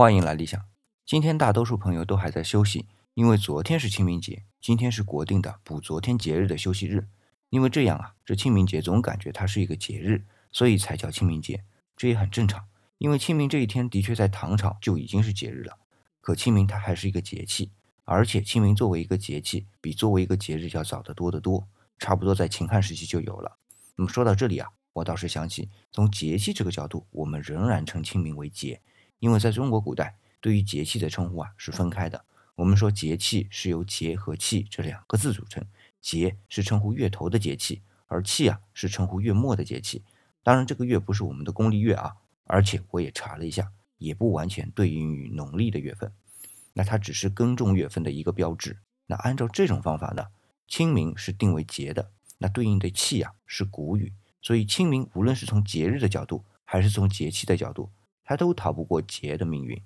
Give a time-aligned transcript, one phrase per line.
[0.00, 0.58] 欢迎来理想。
[1.04, 7.06] 今天大多数朋友都还在休息，因为昨天是清明节，今天是国定的补昨天节日的休息日。
[7.50, 11.64] 因为这样啊，这清明节总感觉它是一个节日，所以才叫清明节。
[11.98, 12.64] 这也很正常，
[12.96, 15.76] 因为清明这一天的确在唐朝就已经是节日了。
[16.22, 17.70] 可清明它还是一个节气，
[18.04, 23.58] 而且清明作为一个节气，比作为一个节日要早得多得多，差不多在秦汉时期就有了。
[23.96, 28.80] 那么说到这里啊，我倒是想起，从节气这个角度，我们仍然称清明为节。
[29.20, 32.24] 因为在中国古代，对于节气的称呼啊是分开的。
[32.56, 35.64] 我们说节气是由节和气这两个字组成，
[36.00, 40.02] 节是称呼月头的节气，而气啊是称呼月末的节气。
[40.42, 46.12] 当然，这个月不是我们的公历月啊，而且我也查了一下，也不完全对应于农历的月份。
[46.72, 48.78] 那它只是耕种月份的一个标志。
[49.06, 50.26] 那按照这种方法呢，
[50.66, 57.90] 清明是定为节的，那对应的气啊是谷雨，所以清明无论是从节日的角度，还是从节气的角度。
[58.30, 59.82] 他都逃不过劫的命运。